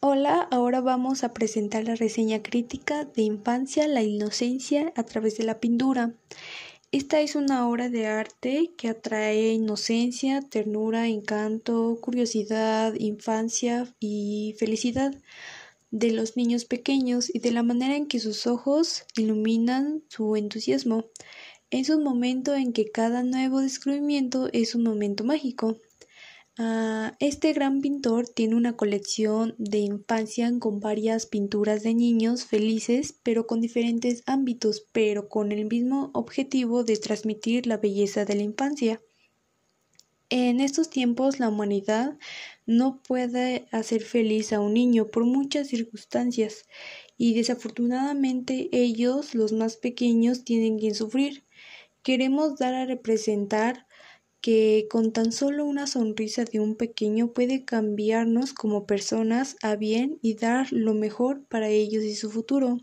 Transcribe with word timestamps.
Hola, 0.00 0.46
ahora 0.52 0.80
vamos 0.80 1.24
a 1.24 1.32
presentar 1.32 1.82
la 1.82 1.96
reseña 1.96 2.40
crítica 2.40 3.04
de 3.04 3.22
Infancia, 3.22 3.88
la 3.88 4.04
inocencia 4.04 4.92
a 4.94 5.02
través 5.02 5.36
de 5.38 5.42
la 5.42 5.58
pintura. 5.58 6.14
Esta 6.92 7.20
es 7.20 7.34
una 7.34 7.68
obra 7.68 7.88
de 7.88 8.06
arte 8.06 8.70
que 8.76 8.90
atrae 8.90 9.54
inocencia, 9.54 10.40
ternura, 10.40 11.08
encanto, 11.08 11.98
curiosidad, 12.00 12.94
infancia 12.94 13.92
y 13.98 14.54
felicidad 14.56 15.16
de 15.90 16.12
los 16.12 16.36
niños 16.36 16.64
pequeños 16.64 17.28
y 17.34 17.40
de 17.40 17.50
la 17.50 17.64
manera 17.64 17.96
en 17.96 18.06
que 18.06 18.20
sus 18.20 18.46
ojos 18.46 19.04
iluminan 19.16 20.04
su 20.06 20.36
entusiasmo. 20.36 21.06
Es 21.70 21.90
un 21.90 22.04
momento 22.04 22.54
en 22.54 22.72
que 22.72 22.92
cada 22.92 23.24
nuevo 23.24 23.60
descubrimiento 23.60 24.48
es 24.52 24.76
un 24.76 24.84
momento 24.84 25.24
mágico. 25.24 25.76
Ah, 26.60 27.16
este 27.20 27.52
gran 27.52 27.80
pintor 27.80 28.28
tiene 28.28 28.56
una 28.56 28.76
colección 28.76 29.54
de 29.58 29.78
infancia 29.78 30.50
con 30.58 30.80
varias 30.80 31.26
pinturas 31.26 31.84
de 31.84 31.94
niños 31.94 32.46
felices, 32.46 33.14
pero 33.22 33.46
con 33.46 33.60
diferentes 33.60 34.24
ámbitos, 34.26 34.84
pero 34.90 35.28
con 35.28 35.52
el 35.52 35.66
mismo 35.66 36.10
objetivo 36.14 36.82
de 36.82 36.96
transmitir 36.96 37.68
la 37.68 37.76
belleza 37.76 38.24
de 38.24 38.34
la 38.34 38.42
infancia. 38.42 39.00
En 40.30 40.58
estos 40.58 40.90
tiempos 40.90 41.38
la 41.38 41.48
humanidad 41.48 42.18
no 42.66 43.00
puede 43.06 43.68
hacer 43.70 44.02
feliz 44.02 44.52
a 44.52 44.58
un 44.58 44.74
niño 44.74 45.12
por 45.12 45.24
muchas 45.24 45.68
circunstancias 45.68 46.66
y 47.16 47.34
desafortunadamente 47.34 48.68
ellos, 48.72 49.36
los 49.36 49.52
más 49.52 49.76
pequeños, 49.76 50.42
tienen 50.42 50.80
que 50.80 50.92
sufrir. 50.92 51.44
Queremos 52.02 52.58
dar 52.58 52.74
a 52.74 52.84
representar 52.84 53.86
que 54.40 54.86
con 54.90 55.12
tan 55.12 55.32
solo 55.32 55.64
una 55.64 55.86
sonrisa 55.86 56.44
de 56.44 56.60
un 56.60 56.76
pequeño 56.76 57.32
puede 57.32 57.64
cambiarnos 57.64 58.52
como 58.52 58.86
personas 58.86 59.56
a 59.62 59.76
bien 59.76 60.18
y 60.22 60.34
dar 60.34 60.72
lo 60.72 60.94
mejor 60.94 61.44
para 61.46 61.68
ellos 61.68 62.04
y 62.04 62.14
su 62.14 62.30
futuro. 62.30 62.78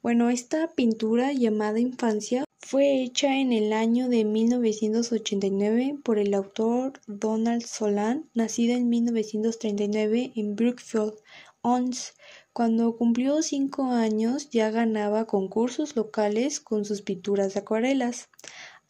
Bueno, 0.00 0.30
esta 0.30 0.68
pintura 0.74 1.32
llamada 1.32 1.80
Infancia 1.80 2.44
fue 2.60 3.02
hecha 3.02 3.38
en 3.38 3.52
el 3.52 3.72
año 3.72 4.08
de 4.08 4.24
1989 4.24 5.98
por 6.04 6.18
el 6.18 6.34
autor 6.34 7.00
Donald 7.06 7.64
Solan, 7.64 8.28
nacida 8.34 8.74
en 8.74 8.88
1939 8.88 10.32
en 10.36 10.54
Brookfield, 10.54 11.14
Ons. 11.62 12.14
Cuando 12.52 12.96
cumplió 12.96 13.42
cinco 13.42 13.84
años 13.84 14.50
ya 14.50 14.70
ganaba 14.70 15.26
concursos 15.26 15.96
locales 15.96 16.60
con 16.60 16.84
sus 16.84 17.02
pinturas 17.02 17.54
de 17.54 17.60
acuarelas. 17.60 18.28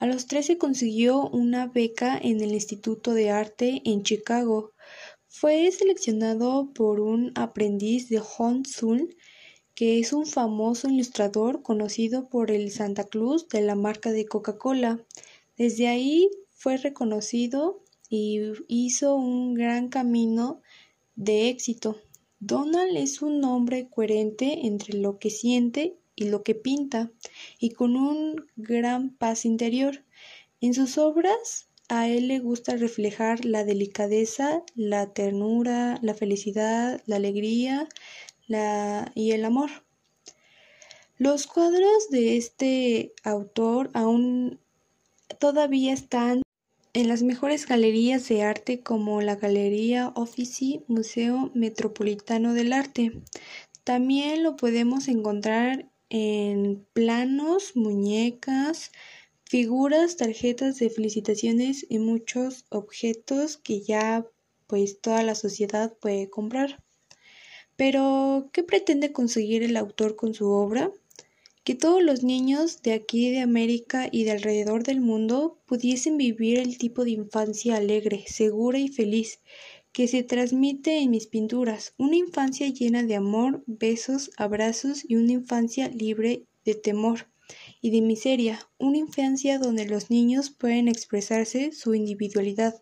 A 0.00 0.06
los 0.06 0.28
trece 0.28 0.58
consiguió 0.58 1.28
una 1.28 1.66
beca 1.66 2.16
en 2.16 2.40
el 2.40 2.52
Instituto 2.52 3.14
de 3.14 3.30
Arte 3.30 3.82
en 3.84 4.04
Chicago. 4.04 4.72
Fue 5.26 5.68
seleccionado 5.72 6.72
por 6.72 7.00
un 7.00 7.32
aprendiz 7.34 8.08
de 8.08 8.20
Hon 8.20 8.64
Sun, 8.64 9.12
que 9.74 9.98
es 9.98 10.12
un 10.12 10.24
famoso 10.24 10.88
ilustrador 10.88 11.62
conocido 11.62 12.28
por 12.28 12.52
el 12.52 12.70
Santa 12.70 13.04
Cruz 13.04 13.48
de 13.48 13.60
la 13.60 13.74
marca 13.74 14.12
de 14.12 14.26
Coca-Cola. 14.26 15.04
Desde 15.56 15.88
ahí 15.88 16.30
fue 16.50 16.76
reconocido 16.76 17.82
y 18.08 18.40
hizo 18.68 19.16
un 19.16 19.54
gran 19.54 19.88
camino 19.88 20.62
de 21.16 21.48
éxito. 21.48 21.96
Donald 22.38 22.96
es 22.96 23.20
un 23.20 23.44
hombre 23.44 23.88
coherente 23.88 24.66
entre 24.66 24.96
lo 24.96 25.18
que 25.18 25.30
siente 25.30 25.98
y 26.18 26.28
lo 26.28 26.42
que 26.42 26.54
pinta, 26.54 27.12
y 27.58 27.70
con 27.70 27.96
un 27.96 28.46
gran 28.56 29.10
paz 29.10 29.44
interior. 29.44 30.04
En 30.60 30.74
sus 30.74 30.98
obras 30.98 31.68
a 31.88 32.08
él 32.08 32.28
le 32.28 32.40
gusta 32.40 32.76
reflejar 32.76 33.44
la 33.44 33.64
delicadeza, 33.64 34.62
la 34.74 35.12
ternura, 35.12 35.98
la 36.02 36.14
felicidad, 36.14 37.00
la 37.06 37.16
alegría 37.16 37.88
la... 38.46 39.12
y 39.14 39.30
el 39.30 39.44
amor. 39.44 39.70
Los 41.16 41.46
cuadros 41.46 42.10
de 42.10 42.36
este 42.36 43.12
autor 43.22 43.90
aún 43.94 44.60
todavía 45.38 45.92
están 45.92 46.42
en 46.94 47.08
las 47.08 47.22
mejores 47.22 47.66
galerías 47.66 48.28
de 48.28 48.42
arte 48.42 48.80
como 48.80 49.20
la 49.20 49.36
Galería 49.36 50.12
Offici 50.16 50.82
Museo 50.88 51.50
Metropolitano 51.54 52.54
del 52.54 52.72
Arte. 52.72 53.12
También 53.84 54.42
lo 54.42 54.56
podemos 54.56 55.08
encontrar 55.08 55.88
en 56.10 56.86
planos, 56.92 57.76
muñecas, 57.76 58.92
figuras, 59.44 60.16
tarjetas 60.16 60.78
de 60.78 60.90
felicitaciones 60.90 61.86
y 61.88 61.98
muchos 61.98 62.66
objetos 62.70 63.56
que 63.56 63.80
ya 63.80 64.26
pues 64.66 65.00
toda 65.00 65.22
la 65.22 65.34
sociedad 65.34 65.96
puede 65.98 66.28
comprar. 66.28 66.82
Pero, 67.76 68.50
¿qué 68.52 68.62
pretende 68.62 69.12
conseguir 69.12 69.62
el 69.62 69.76
autor 69.76 70.16
con 70.16 70.34
su 70.34 70.48
obra? 70.48 70.92
Que 71.64 71.74
todos 71.74 72.02
los 72.02 72.24
niños 72.24 72.82
de 72.82 72.92
aquí 72.92 73.30
de 73.30 73.40
América 73.40 74.08
y 74.10 74.24
de 74.24 74.32
alrededor 74.32 74.82
del 74.82 75.00
mundo 75.00 75.58
pudiesen 75.66 76.16
vivir 76.16 76.58
el 76.58 76.76
tipo 76.76 77.04
de 77.04 77.12
infancia 77.12 77.76
alegre, 77.76 78.24
segura 78.26 78.78
y 78.78 78.88
feliz 78.88 79.40
que 79.98 80.06
se 80.06 80.22
transmite 80.22 80.98
en 80.98 81.10
mis 81.10 81.26
pinturas, 81.26 81.92
una 81.98 82.14
infancia 82.14 82.68
llena 82.68 83.02
de 83.02 83.16
amor, 83.16 83.64
besos, 83.66 84.30
abrazos 84.36 85.02
y 85.04 85.16
una 85.16 85.32
infancia 85.32 85.88
libre 85.88 86.46
de 86.64 86.76
temor 86.76 87.26
y 87.80 87.90
de 87.90 88.00
miseria, 88.00 88.60
una 88.78 88.98
infancia 88.98 89.58
donde 89.58 89.88
los 89.88 90.08
niños 90.08 90.50
pueden 90.50 90.86
expresarse 90.86 91.72
su 91.72 91.96
individualidad, 91.96 92.80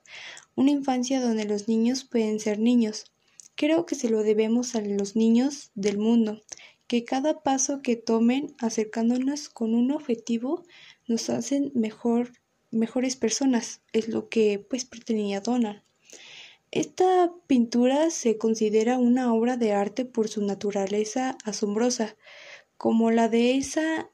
una 0.57 0.73
infancia 0.73 1.23
donde 1.23 1.47
los 1.47 1.69
niños 1.69 2.05
pueden 2.05 2.39
ser 2.39 2.59
niños. 2.59 3.07
Creo 3.55 3.87
que 3.87 3.95
se 3.95 4.11
lo 4.11 4.23
debemos 4.23 4.75
a 4.75 4.83
los 4.83 5.17
niños 5.17 5.71
del 5.75 5.97
mundo, 5.97 6.43
que 6.87 7.07
cada 7.07 7.43
paso 7.43 7.81
que 7.81 7.97
tomen 7.97 8.55
acercándonos 8.59 9.49
con 9.49 9.75
un 9.75 9.91
objetivo 9.91 10.65
nos 11.09 11.31
hacen 11.31 11.73
mejor, 11.75 12.33
mejores 12.71 13.17
personas, 13.17 13.81
es 13.95 14.09
lo 14.09 14.29
que 14.29 14.59
pues 14.69 14.85
pretendía 14.85 15.41
Donald. 15.41 15.81
Esta 16.77 17.33
pintura 17.47 18.11
se 18.11 18.37
considera 18.37 18.99
una 18.99 19.33
obra 19.33 19.57
de 19.57 19.73
arte 19.73 20.05
por 20.05 20.29
su 20.29 20.45
naturaleza 20.45 21.39
asombrosa, 21.43 22.19
como 22.77 23.11
la 23.11 23.31
de 23.31 23.57
esa 23.57 24.11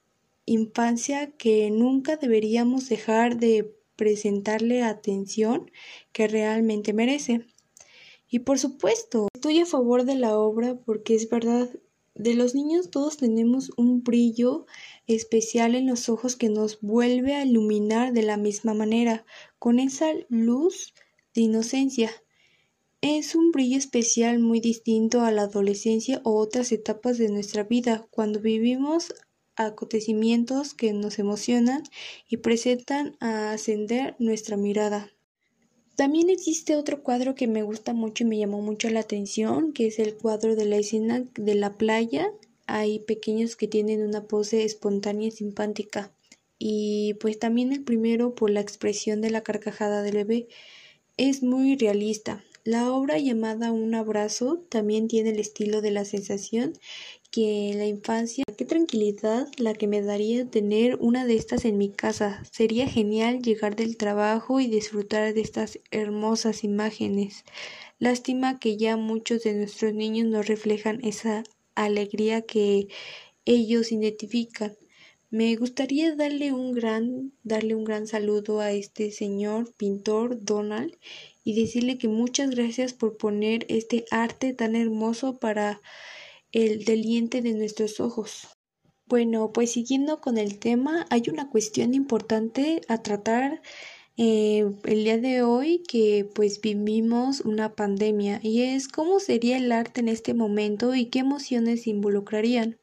infancia 0.46 1.32
que 1.32 1.72
nunca 1.72 2.14
deberíamos 2.14 2.88
dejar 2.88 3.38
de 3.38 3.74
presentarle 3.96 4.84
atención 4.84 5.72
que 6.12 6.28
realmente 6.28 6.92
merece. 6.92 7.48
Y 8.30 8.38
por 8.38 8.60
supuesto, 8.60 9.26
estoy 9.34 9.58
a 9.58 9.66
favor 9.66 10.04
de 10.04 10.14
la 10.14 10.38
obra 10.38 10.76
porque 10.76 11.16
es 11.16 11.28
verdad, 11.28 11.68
de 12.14 12.34
los 12.34 12.54
niños 12.54 12.92
todos 12.92 13.16
tenemos 13.16 13.72
un 13.76 14.04
brillo 14.04 14.66
especial 15.08 15.74
en 15.74 15.88
los 15.88 16.08
ojos 16.08 16.36
que 16.36 16.48
nos 16.48 16.80
vuelve 16.80 17.34
a 17.34 17.44
iluminar 17.44 18.12
de 18.12 18.22
la 18.22 18.36
misma 18.36 18.72
manera, 18.72 19.26
con 19.58 19.80
esa 19.80 20.12
luz 20.28 20.94
de 21.34 21.40
inocencia. 21.40 22.12
Es 23.04 23.34
un 23.34 23.50
brillo 23.50 23.78
especial 23.78 24.38
muy 24.38 24.60
distinto 24.60 25.22
a 25.22 25.32
la 25.32 25.42
adolescencia 25.42 26.20
o 26.22 26.36
otras 26.36 26.70
etapas 26.70 27.18
de 27.18 27.28
nuestra 27.28 27.64
vida, 27.64 28.06
cuando 28.12 28.38
vivimos 28.38 29.12
acontecimientos 29.56 30.72
que 30.72 30.92
nos 30.92 31.18
emocionan 31.18 31.82
y 32.28 32.36
presentan 32.36 33.16
a 33.18 33.50
ascender 33.50 34.14
nuestra 34.20 34.56
mirada. 34.56 35.10
También 35.96 36.30
existe 36.30 36.76
otro 36.76 37.02
cuadro 37.02 37.34
que 37.34 37.48
me 37.48 37.64
gusta 37.64 37.92
mucho 37.92 38.22
y 38.22 38.28
me 38.28 38.38
llamó 38.38 38.62
mucho 38.62 38.88
la 38.88 39.00
atención, 39.00 39.72
que 39.72 39.88
es 39.88 39.98
el 39.98 40.14
cuadro 40.16 40.54
de 40.54 40.66
la 40.66 40.76
escena 40.76 41.24
de 41.34 41.56
la 41.56 41.76
playa. 41.76 42.32
Hay 42.68 43.00
pequeños 43.00 43.56
que 43.56 43.66
tienen 43.66 44.00
una 44.04 44.28
pose 44.28 44.62
espontánea 44.62 45.26
y 45.26 45.32
simpática. 45.32 46.12
Y 46.56 47.14
pues 47.14 47.40
también 47.40 47.72
el 47.72 47.82
primero 47.82 48.36
por 48.36 48.50
la 48.50 48.60
expresión 48.60 49.20
de 49.22 49.30
la 49.30 49.42
carcajada 49.42 50.02
del 50.02 50.14
bebé 50.14 50.46
es 51.16 51.42
muy 51.42 51.76
realista. 51.76 52.44
La 52.64 52.92
obra 52.92 53.18
llamada 53.18 53.72
Un 53.72 53.92
abrazo 53.96 54.64
también 54.68 55.08
tiene 55.08 55.30
el 55.30 55.40
estilo 55.40 55.80
de 55.80 55.90
la 55.90 56.04
sensación 56.04 56.74
que 57.32 57.72
la 57.74 57.86
infancia, 57.86 58.44
qué 58.56 58.64
tranquilidad 58.64 59.48
la 59.56 59.74
que 59.74 59.88
me 59.88 60.00
daría 60.00 60.48
tener 60.48 60.96
una 61.00 61.24
de 61.24 61.34
estas 61.34 61.64
en 61.64 61.76
mi 61.76 61.90
casa. 61.90 62.40
Sería 62.52 62.86
genial 62.86 63.42
llegar 63.42 63.74
del 63.74 63.96
trabajo 63.96 64.60
y 64.60 64.68
disfrutar 64.68 65.34
de 65.34 65.40
estas 65.40 65.80
hermosas 65.90 66.62
imágenes. 66.62 67.44
Lástima 67.98 68.60
que 68.60 68.76
ya 68.76 68.96
muchos 68.96 69.42
de 69.42 69.54
nuestros 69.54 69.92
niños 69.92 70.28
no 70.28 70.42
reflejan 70.42 71.04
esa 71.04 71.42
alegría 71.74 72.42
que 72.42 72.86
ellos 73.44 73.90
identifican. 73.90 74.76
Me 75.32 75.56
gustaría 75.56 76.14
darle 76.14 76.52
un 76.52 76.72
gran, 76.72 77.32
darle 77.42 77.74
un 77.74 77.84
gran 77.84 78.06
saludo 78.06 78.60
a 78.60 78.72
este 78.72 79.10
señor 79.10 79.72
pintor 79.78 80.44
Donald 80.44 80.94
y 81.42 81.58
decirle 81.58 81.96
que 81.96 82.06
muchas 82.06 82.50
gracias 82.50 82.92
por 82.92 83.16
poner 83.16 83.64
este 83.70 84.04
arte 84.10 84.52
tan 84.52 84.76
hermoso 84.76 85.38
para 85.38 85.80
el 86.52 86.84
deliente 86.84 87.40
de 87.40 87.54
nuestros 87.54 87.98
ojos. 87.98 88.46
Bueno, 89.06 89.52
pues 89.54 89.70
siguiendo 89.70 90.20
con 90.20 90.36
el 90.36 90.58
tema, 90.58 91.06
hay 91.08 91.22
una 91.28 91.48
cuestión 91.48 91.94
importante 91.94 92.82
a 92.88 93.02
tratar 93.02 93.62
eh, 94.18 94.70
el 94.84 95.04
día 95.04 95.16
de 95.16 95.40
hoy 95.40 95.82
que 95.88 96.28
pues 96.34 96.60
vivimos 96.60 97.40
una 97.40 97.74
pandemia 97.74 98.38
y 98.42 98.64
es 98.64 98.86
cómo 98.86 99.18
sería 99.18 99.56
el 99.56 99.72
arte 99.72 100.02
en 100.02 100.10
este 100.10 100.34
momento 100.34 100.94
y 100.94 101.06
qué 101.06 101.20
emociones 101.20 101.86
involucrarían. 101.86 102.81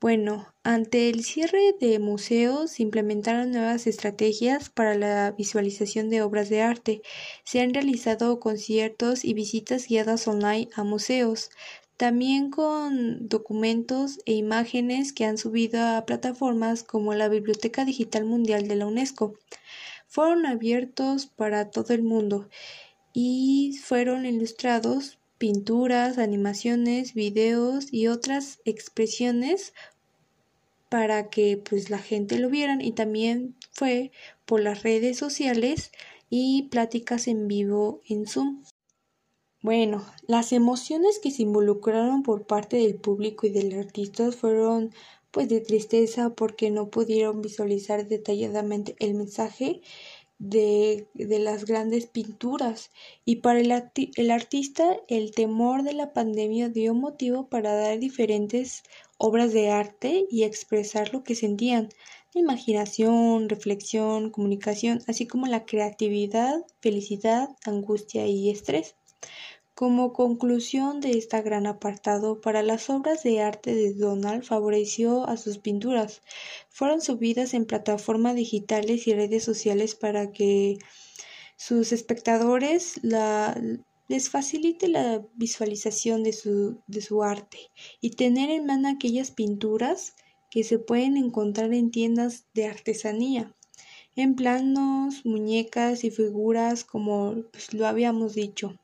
Bueno, 0.00 0.54
ante 0.62 1.08
el 1.08 1.24
cierre 1.24 1.74
de 1.80 1.98
museos 1.98 2.72
se 2.72 2.82
implementaron 2.84 3.50
nuevas 3.50 3.86
estrategias 3.88 4.70
para 4.70 4.94
la 4.94 5.32
visualización 5.32 6.08
de 6.08 6.22
obras 6.22 6.48
de 6.48 6.62
arte. 6.62 7.02
Se 7.44 7.60
han 7.60 7.74
realizado 7.74 8.38
conciertos 8.40 9.24
y 9.24 9.34
visitas 9.34 9.86
guiadas 9.88 10.28
online 10.28 10.68
a 10.74 10.84
museos, 10.84 11.50
también 11.96 12.50
con 12.50 13.28
documentos 13.28 14.20
e 14.24 14.34
imágenes 14.34 15.12
que 15.12 15.24
han 15.24 15.36
subido 15.36 15.84
a 15.84 16.06
plataformas 16.06 16.84
como 16.84 17.14
la 17.14 17.28
Biblioteca 17.28 17.84
Digital 17.84 18.24
Mundial 18.24 18.68
de 18.68 18.76
la 18.76 18.86
UNESCO 18.86 19.34
fueron 20.08 20.46
abiertos 20.46 21.26
para 21.26 21.70
todo 21.70 21.94
el 21.94 22.02
mundo 22.02 22.48
y 23.12 23.78
fueron 23.82 24.26
ilustrados 24.26 25.17
pinturas, 25.38 26.18
animaciones, 26.18 27.14
videos 27.14 27.92
y 27.92 28.08
otras 28.08 28.60
expresiones 28.64 29.72
para 30.88 31.30
que 31.30 31.56
pues 31.56 31.90
la 31.90 31.98
gente 31.98 32.38
lo 32.38 32.48
vieran 32.48 32.80
y 32.80 32.92
también 32.92 33.56
fue 33.72 34.10
por 34.44 34.60
las 34.60 34.82
redes 34.82 35.18
sociales 35.18 35.92
y 36.30 36.64
pláticas 36.64 37.28
en 37.28 37.48
vivo 37.48 38.00
en 38.08 38.26
Zoom. 38.26 38.64
Bueno, 39.62 40.04
las 40.26 40.52
emociones 40.52 41.18
que 41.18 41.30
se 41.30 41.42
involucraron 41.42 42.22
por 42.22 42.46
parte 42.46 42.76
del 42.76 42.94
público 42.94 43.46
y 43.46 43.50
del 43.50 43.78
artista 43.78 44.30
fueron 44.30 44.92
pues 45.30 45.48
de 45.48 45.60
tristeza 45.60 46.30
porque 46.30 46.70
no 46.70 46.88
pudieron 46.88 47.42
visualizar 47.42 48.06
detalladamente 48.08 48.96
el 48.98 49.14
mensaje 49.14 49.82
de, 50.38 51.08
de 51.14 51.38
las 51.38 51.64
grandes 51.64 52.06
pinturas 52.06 52.90
y 53.24 53.36
para 53.36 53.60
el, 53.60 53.72
el 54.16 54.30
artista 54.30 54.96
el 55.08 55.32
temor 55.32 55.82
de 55.82 55.94
la 55.94 56.12
pandemia 56.12 56.68
dio 56.68 56.94
motivo 56.94 57.48
para 57.48 57.74
dar 57.74 57.98
diferentes 57.98 58.82
obras 59.18 59.52
de 59.52 59.70
arte 59.70 60.26
y 60.30 60.44
expresar 60.44 61.12
lo 61.12 61.24
que 61.24 61.34
sentían 61.34 61.88
imaginación, 62.34 63.48
reflexión, 63.48 64.30
comunicación, 64.30 65.00
así 65.06 65.26
como 65.26 65.46
la 65.46 65.64
creatividad, 65.64 66.64
felicidad, 66.80 67.48
angustia 67.64 68.26
y 68.26 68.50
estrés. 68.50 68.96
Como 69.78 70.12
conclusión 70.12 70.98
de 71.00 71.12
este 71.12 71.40
gran 71.40 71.68
apartado, 71.68 72.40
para 72.40 72.64
las 72.64 72.90
obras 72.90 73.22
de 73.22 73.40
arte 73.42 73.76
de 73.76 73.94
Donald 73.94 74.42
favoreció 74.42 75.24
a 75.28 75.36
sus 75.36 75.58
pinturas. 75.58 76.20
Fueron 76.68 77.00
subidas 77.00 77.54
en 77.54 77.64
plataformas 77.64 78.34
digitales 78.34 79.06
y 79.06 79.14
redes 79.14 79.44
sociales 79.44 79.94
para 79.94 80.32
que 80.32 80.78
sus 81.56 81.92
espectadores 81.92 83.00
les 84.08 84.30
facilite 84.30 84.88
la 84.88 85.24
visualización 85.36 86.24
de 86.24 86.32
su, 86.32 86.82
de 86.88 87.00
su 87.00 87.22
arte 87.22 87.58
y 88.00 88.10
tener 88.10 88.50
en 88.50 88.66
mano 88.66 88.88
aquellas 88.88 89.30
pinturas 89.30 90.16
que 90.50 90.64
se 90.64 90.80
pueden 90.80 91.16
encontrar 91.16 91.72
en 91.72 91.92
tiendas 91.92 92.46
de 92.52 92.66
artesanía, 92.66 93.54
en 94.16 94.34
planos, 94.34 95.24
muñecas 95.24 96.02
y 96.02 96.10
figuras 96.10 96.82
como 96.82 97.44
pues, 97.52 97.72
lo 97.72 97.86
habíamos 97.86 98.34
dicho. 98.34 98.76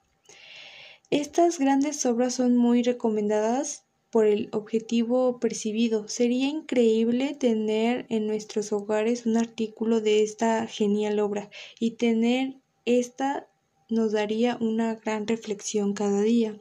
Estas 1.17 1.61
grandes 1.61 2.05
obras 2.07 2.35
son 2.35 2.57
muy 2.57 2.83
recomendadas 2.83 3.85
por 4.11 4.27
el 4.27 4.49
objetivo 4.51 5.39
percibido. 5.39 6.09
Sería 6.09 6.49
increíble 6.49 7.37
tener 7.39 8.05
en 8.09 8.27
nuestros 8.27 8.73
hogares 8.73 9.25
un 9.25 9.37
artículo 9.37 10.01
de 10.01 10.25
esta 10.25 10.67
genial 10.67 11.21
obra 11.21 11.51
y 11.79 11.93
tener 11.93 12.57
esta 12.85 13.49
nos 13.89 14.11
daría 14.11 14.59
una 14.61 14.97
gran 14.97 15.29
reflexión 15.29 15.95
cada 15.95 16.21
día. 16.21 16.61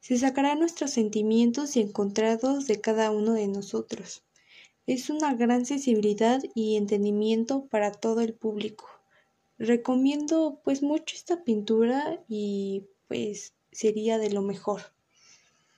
Se 0.00 0.18
sacará 0.18 0.56
nuestros 0.56 0.90
sentimientos 0.90 1.76
y 1.76 1.80
encontrados 1.80 2.66
de 2.66 2.80
cada 2.80 3.12
uno 3.12 3.34
de 3.34 3.46
nosotros. 3.46 4.24
Es 4.88 5.08
una 5.08 5.34
gran 5.34 5.66
sensibilidad 5.66 6.42
y 6.52 6.78
entendimiento 6.78 7.66
para 7.66 7.92
todo 7.92 8.22
el 8.22 8.34
público. 8.34 8.88
Recomiendo 9.56 10.60
pues 10.64 10.82
mucho 10.82 11.14
esta 11.14 11.44
pintura 11.44 12.24
y 12.26 12.82
pues 13.06 13.52
sería 13.72 14.18
de 14.18 14.30
lo 14.30 14.42
mejor. 14.42 14.82